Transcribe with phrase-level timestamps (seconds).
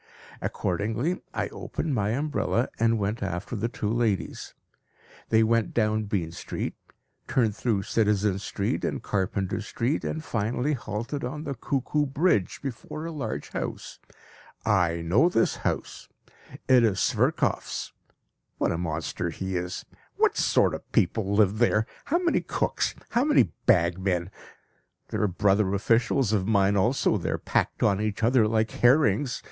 [0.41, 4.55] Accordingly, I opened my umbrella and went after the two ladies.
[5.29, 6.73] They went down Bean Street,
[7.27, 13.05] turned through Citizen Street and Carpenter Street, and finally halted on the Cuckoo Bridge before
[13.05, 13.99] a large house.
[14.65, 16.09] I know this house;
[16.67, 17.93] it is Sverkoff's.
[18.57, 19.85] What a monster he is!
[20.15, 21.85] What sort of people live there!
[22.05, 24.31] How many cooks, how many bagmen!
[25.09, 29.39] There are brother officials of mine also there packed on each other like herrings.